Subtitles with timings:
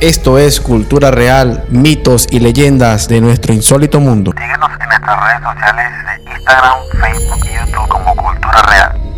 [0.00, 4.32] Esto es Cultura Real, mitos y leyendas de nuestro insólito mundo.
[4.34, 9.09] Síguenos en nuestras redes sociales de Instagram, Facebook y YouTube como Cultura Real.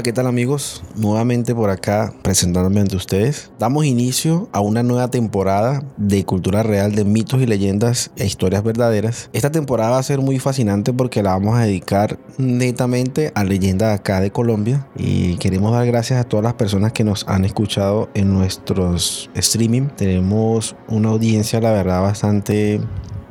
[0.00, 0.82] Hola, ¿qué tal amigos?
[0.96, 3.50] Nuevamente por acá presentándome ante ustedes.
[3.58, 8.64] Damos inicio a una nueva temporada de Cultura Real de mitos y leyendas e historias
[8.64, 9.28] verdaderas.
[9.34, 13.94] Esta temporada va a ser muy fascinante porque la vamos a dedicar netamente a leyendas
[13.94, 18.08] acá de Colombia y queremos dar gracias a todas las personas que nos han escuchado
[18.14, 19.88] en nuestros streaming.
[19.98, 22.80] Tenemos una audiencia, la verdad, bastante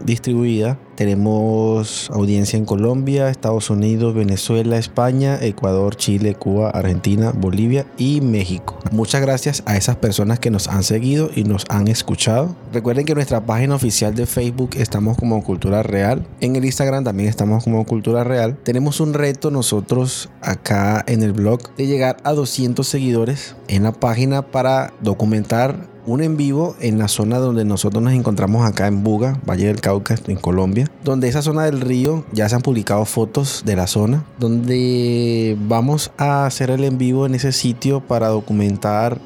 [0.03, 0.77] distribuida.
[0.95, 8.77] Tenemos audiencia en Colombia, Estados Unidos, Venezuela, España, Ecuador, Chile, Cuba, Argentina, Bolivia y México.
[8.91, 12.55] Muchas gracias a esas personas que nos han seguido y nos han escuchado.
[12.73, 16.27] Recuerden que en nuestra página oficial de Facebook estamos como Cultura Real.
[16.41, 18.57] En el Instagram también estamos como Cultura Real.
[18.63, 23.93] Tenemos un reto nosotros acá en el blog de llegar a 200 seguidores en la
[23.93, 29.03] página para documentar un en vivo en la zona donde nosotros nos encontramos acá en
[29.03, 33.05] Buga, Valle del Cauca, en Colombia, donde esa zona del río ya se han publicado
[33.05, 38.29] fotos de la zona, donde vamos a hacer el en vivo en ese sitio para
[38.29, 39.19] documentar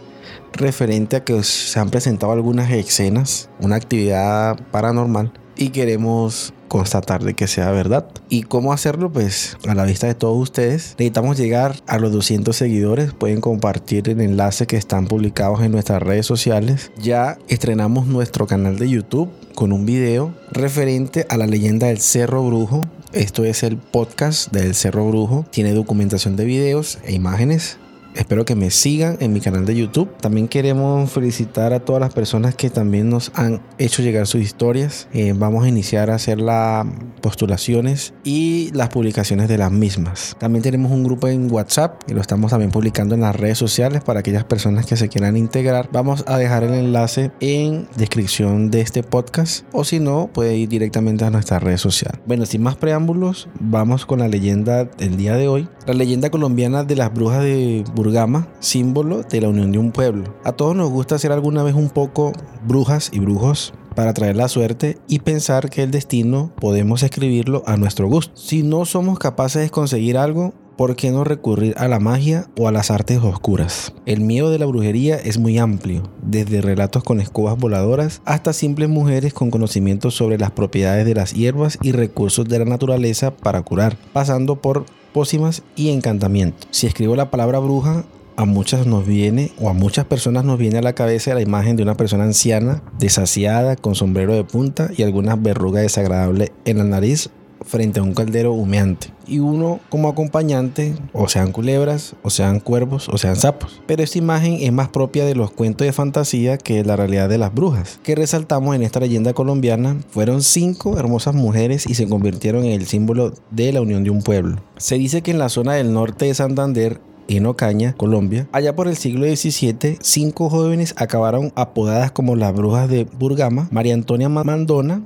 [0.52, 7.35] referente a que se han presentado algunas escenas, una actividad paranormal y queremos constatar de
[7.35, 8.07] que sea verdad.
[8.29, 9.11] ¿Y cómo hacerlo?
[9.13, 10.95] Pues a la vista de todos ustedes.
[10.97, 13.13] Necesitamos llegar a los 200 seguidores.
[13.13, 16.91] Pueden compartir el enlace que están publicados en nuestras redes sociales.
[16.97, 22.44] Ya estrenamos nuestro canal de YouTube con un video referente a la leyenda del Cerro
[22.44, 22.88] Brujo.
[23.12, 25.45] Esto es el podcast del Cerro Brujo.
[25.51, 27.78] Tiene documentación de videos e imágenes.
[28.16, 30.09] Espero que me sigan en mi canal de YouTube.
[30.18, 35.07] También queremos felicitar a todas las personas que también nos han hecho llegar sus historias.
[35.13, 36.85] Eh, vamos a iniciar a hacer las
[37.22, 40.35] postulaciones y las publicaciones de las mismas.
[40.40, 44.03] También tenemos un grupo en WhatsApp y lo estamos también publicando en las redes sociales
[44.03, 45.90] para aquellas personas que se quieran integrar.
[45.91, 50.69] Vamos a dejar el enlace en descripción de este podcast o si no puede ir
[50.69, 52.19] directamente a nuestra red social.
[52.28, 55.68] Bueno, sin más preámbulos, vamos con la leyenda del día de hoy.
[55.88, 60.36] La leyenda colombiana de las brujas de Burgama, símbolo de la unión de un pueblo.
[60.44, 62.34] A todos nos gusta ser alguna vez un poco
[62.68, 67.78] brujas y brujos para traer la suerte y pensar que el destino podemos escribirlo a
[67.78, 68.36] nuestro gusto.
[68.36, 72.68] Si no somos capaces de conseguir algo, ¿por qué no recurrir a la magia o
[72.68, 73.94] a las artes oscuras?
[74.06, 78.90] El miedo de la brujería es muy amplio, desde relatos con escobas voladoras hasta simples
[78.90, 83.62] mujeres con conocimientos sobre las propiedades de las hierbas y recursos de la naturaleza para
[83.62, 86.68] curar, pasando por pócimas y encantamientos.
[86.72, 88.03] Si escribo la palabra bruja,
[88.35, 91.75] a muchas nos viene o a muchas personas nos viene a la cabeza la imagen
[91.75, 96.84] de una persona anciana, desasiada, con sombrero de punta y algunas verrugas desagradables en la
[96.84, 97.29] nariz
[97.63, 99.07] frente a un caldero humeante.
[99.25, 103.81] Y uno como acompañante, o sean culebras, o sean cuervos, o sean sapos.
[103.88, 107.38] Pero esta imagen es más propia de los cuentos de fantasía que la realidad de
[107.38, 108.00] las brujas.
[108.03, 112.85] Que resaltamos en esta leyenda colombiana fueron cinco hermosas mujeres y se convirtieron en el
[112.85, 114.57] símbolo de la unión de un pueblo.
[114.78, 118.47] Se dice que en la zona del norte de Santander en Ocaña, Colombia.
[118.51, 123.94] Allá por el siglo XVII, cinco jóvenes acabaron apodadas como las brujas de Burgama, María
[123.94, 125.03] Antonia Mandona,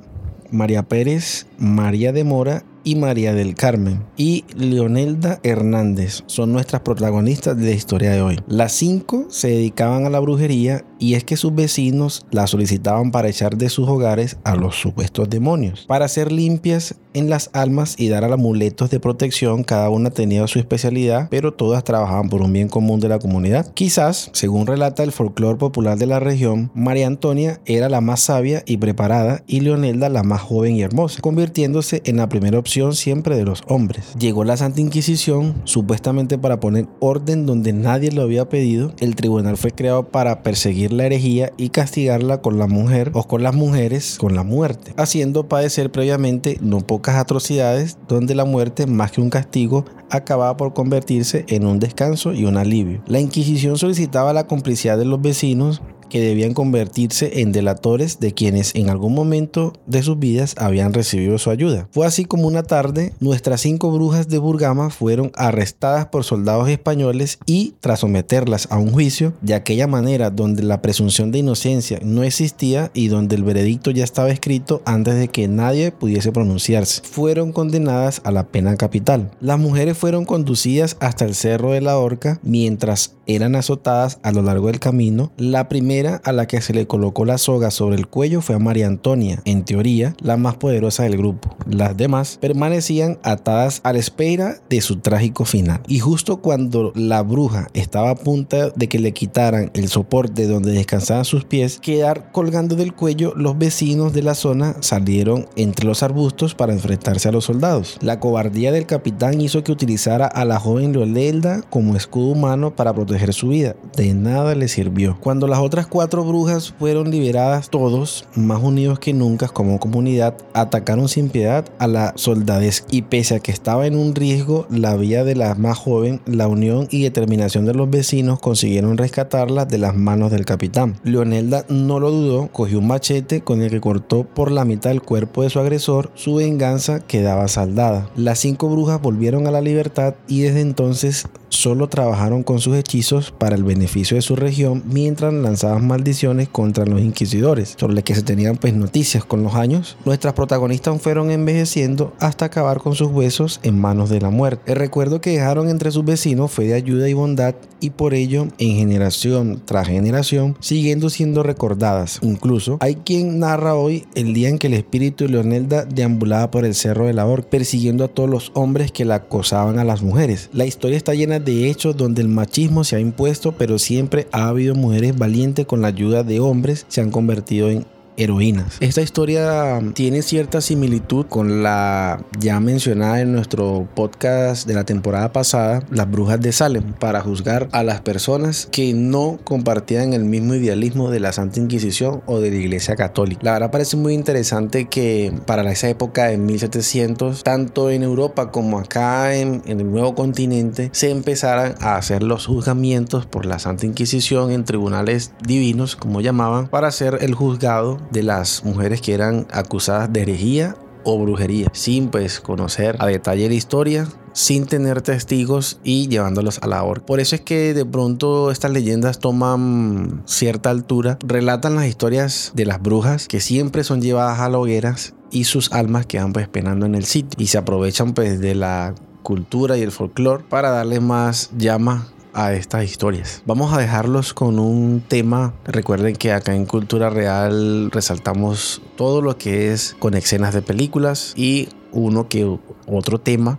[0.50, 4.04] María Pérez, María de Mora y María del Carmen.
[4.16, 8.40] Y Leonelda Hernández son nuestras protagonistas de la historia de hoy.
[8.46, 13.28] Las cinco se dedicaban a la brujería y es que sus vecinos la solicitaban para
[13.28, 18.08] echar de sus hogares a los supuestos demonios, para hacer limpias en las almas y
[18.08, 19.64] dar amuletos de protección.
[19.64, 23.72] Cada una tenía su especialidad, pero todas trabajaban por un bien común de la comunidad.
[23.74, 28.62] Quizás, según relata el folclore popular de la región, María Antonia era la más sabia
[28.66, 33.36] y preparada y Leonelda la más joven y hermosa, convirtiéndose en la primera opción siempre
[33.36, 34.04] de los hombres.
[34.18, 38.92] Llegó la Santa Inquisición, supuestamente para poner orden donde nadie lo había pedido.
[39.00, 43.42] El tribunal fue creado para perseguir la herejía y castigarla con la mujer o con
[43.42, 49.12] las mujeres con la muerte, haciendo padecer previamente no pocas atrocidades donde la muerte más
[49.12, 53.02] que un castigo acababa por convertirse en un descanso y un alivio.
[53.06, 58.74] La Inquisición solicitaba la complicidad de los vecinos que debían convertirse en delatores de quienes
[58.74, 61.88] en algún momento de sus vidas habían recibido su ayuda.
[61.92, 67.38] Fue así como una tarde nuestras cinco brujas de Burgama fueron arrestadas por soldados españoles
[67.46, 72.22] y tras someterlas a un juicio de aquella manera donde la presunción de inocencia no
[72.22, 77.52] existía y donde el veredicto ya estaba escrito antes de que nadie pudiese pronunciarse, fueron
[77.52, 79.30] condenadas a la pena capital.
[79.40, 84.42] Las mujeres fueron conducidas hasta el cerro de la horca mientras eran azotadas a lo
[84.42, 85.32] largo del camino.
[85.36, 88.58] La primera a la que se le colocó la soga sobre el cuello fue a
[88.58, 91.56] María Antonia, en teoría la más poderosa del grupo.
[91.66, 95.80] Las demás permanecían atadas a la espera de su trágico final.
[95.88, 100.72] Y justo cuando la bruja estaba a punto de que le quitaran el soporte donde
[100.72, 106.02] descansaban sus pies, quedar colgando del cuello, los vecinos de la zona salieron entre los
[106.02, 107.98] arbustos para enfrentarse a los soldados.
[108.00, 112.94] La cobardía del capitán hizo que utilizara a la joven Leolelda como escudo humano para
[112.94, 113.74] proteger su vida.
[113.96, 115.18] De nada le sirvió.
[115.20, 121.08] Cuando las otras cuatro brujas fueron liberadas, todos, más unidos que nunca como comunidad, atacaron
[121.08, 125.24] sin piedad a la soldadez y pese a que estaba en un riesgo la vida
[125.24, 129.94] de la más joven, la unión y determinación de los vecinos consiguieron rescatarla de las
[129.94, 130.98] manos del capitán.
[131.02, 135.02] Leonelda no lo dudó, cogió un machete con el que cortó por la mitad el
[135.02, 138.08] cuerpo de su agresor, su venganza quedaba saldada.
[138.16, 143.30] Las cinco brujas volvieron a la libertad y desde entonces solo trabajaron con sus hechizos
[143.30, 148.14] para el beneficio de su región mientras lanzaban maldiciones contra los inquisidores, sobre los que
[148.14, 149.96] se tenían pues noticias con los años.
[150.04, 154.72] Nuestras protagonistas fueron envejeciendo hasta acabar con sus huesos en manos de la muerte.
[154.72, 158.48] El recuerdo que dejaron entre sus vecinos fue de ayuda y bondad y por ello
[158.58, 162.18] en generación tras generación siguiendo siendo recordadas.
[162.22, 166.64] Incluso hay quien narra hoy el día en que el espíritu de Leonelda deambulaba por
[166.64, 170.02] el cerro de la Orca persiguiendo a todos los hombres que la acosaban a las
[170.02, 170.50] mujeres.
[170.52, 174.48] La historia está llena de hechos donde el machismo se ha impuesto pero siempre ha
[174.48, 177.84] habido mujeres valientes con la ayuda de hombres se han convertido en
[178.18, 178.76] heroínas.
[178.80, 185.32] Esta historia tiene cierta similitud con la ya mencionada en nuestro podcast de la temporada
[185.32, 190.54] pasada, Las Brujas de Salem, para juzgar a las personas que no compartían el mismo
[190.54, 193.40] idealismo de la Santa Inquisición o de la Iglesia Católica.
[193.42, 198.78] La verdad parece muy interesante que para esa época de 1700, tanto en Europa como
[198.78, 204.50] acá en, el nuevo continente, se empezaran a hacer los juzgamientos por la Santa Inquisición
[204.50, 210.12] en tribunales divinos, como llamaban, para ser el juzgado de las mujeres que eran acusadas
[210.12, 216.08] de herejía o brujería, sin pues conocer a detalle la historia, sin tener testigos y
[216.08, 217.06] llevándolos a la horca.
[217.06, 222.66] Por eso es que de pronto estas leyendas toman cierta altura, relatan las historias de
[222.66, 224.96] las brujas que siempre son llevadas a la hoguera
[225.30, 228.94] y sus almas quedan pues penando en el sitio y se aprovechan pues de la
[229.22, 232.08] cultura y el folclore para darle más llama
[232.38, 233.42] a estas historias.
[233.46, 235.54] Vamos a dejarlos con un tema.
[235.64, 241.32] Recuerden que acá en Cultura Real resaltamos todo lo que es con escenas de películas
[241.36, 243.58] y uno que otro tema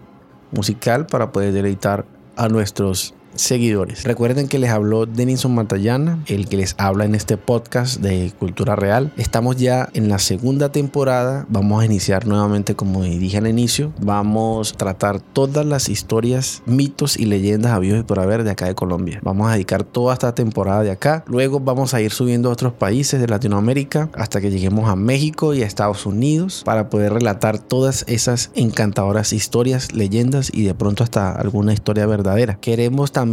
[0.51, 2.05] musical para poder deleitar
[2.37, 4.03] a nuestros seguidores.
[4.03, 8.75] Recuerden que les habló Denison Matallana, el que les habla en este podcast de Cultura
[8.75, 9.13] Real.
[9.17, 11.45] Estamos ya en la segunda temporada.
[11.49, 17.17] Vamos a iniciar nuevamente, como dije al inicio, vamos a tratar todas las historias, mitos
[17.17, 19.19] y leyendas habidos y por haber de acá de Colombia.
[19.23, 21.23] Vamos a dedicar toda esta temporada de acá.
[21.27, 25.53] Luego vamos a ir subiendo a otros países de Latinoamérica hasta que lleguemos a México
[25.53, 31.03] y a Estados Unidos para poder relatar todas esas encantadoras historias, leyendas y de pronto
[31.03, 32.57] hasta alguna historia verdadera.
[32.59, 33.28] Queremos también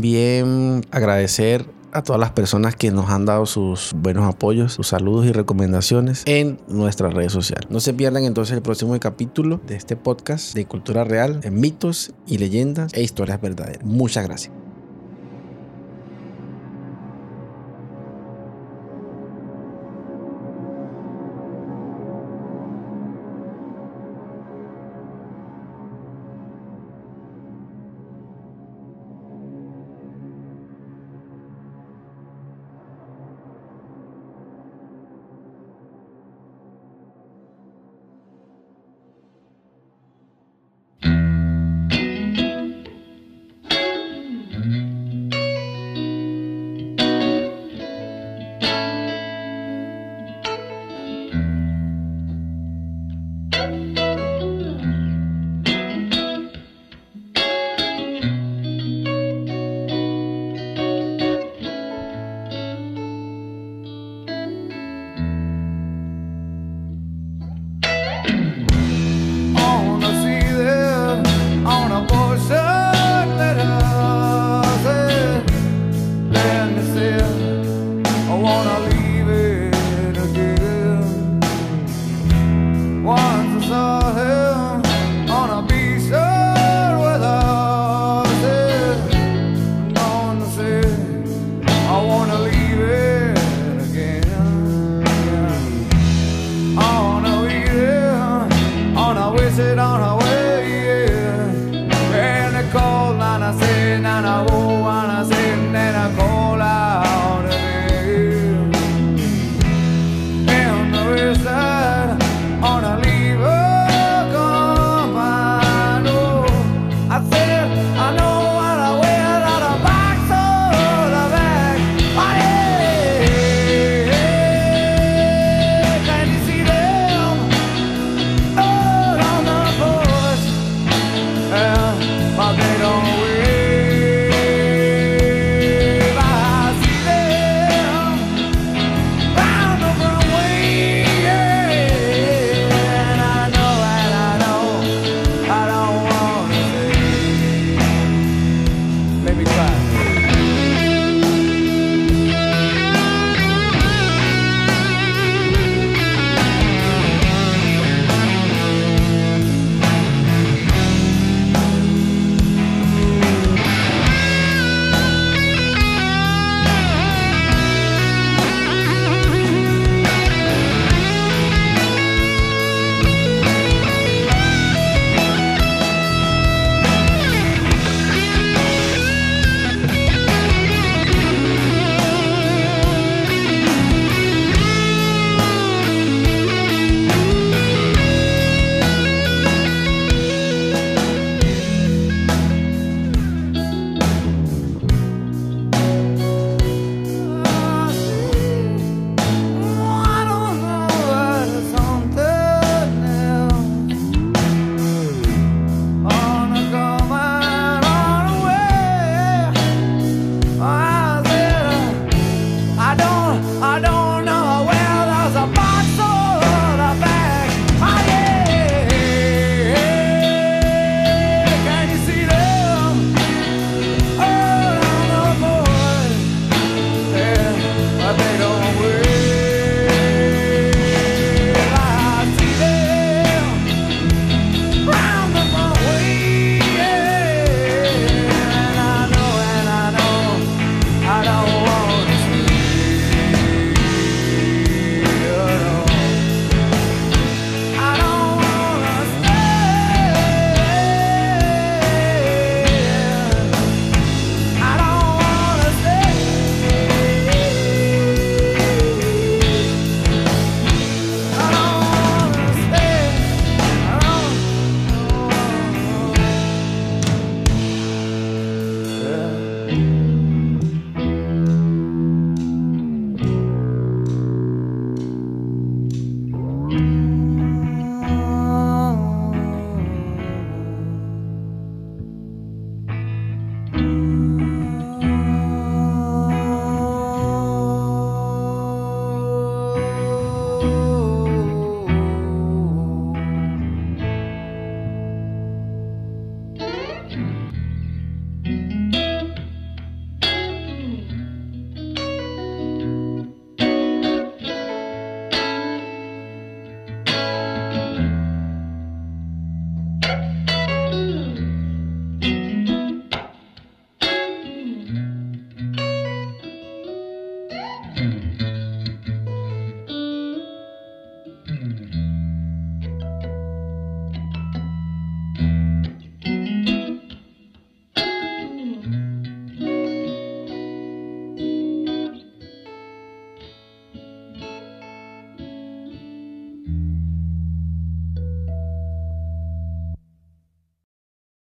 [0.91, 5.33] agradecer a todas las personas que nos han dado sus buenos apoyos, sus saludos y
[5.33, 7.71] recomendaciones en nuestras redes sociales.
[7.71, 12.13] No se pierdan entonces el próximo capítulo de este podcast de Cultura Real, en mitos
[12.27, 13.85] y leyendas e historias verdaderas.
[13.85, 14.66] Muchas gracias.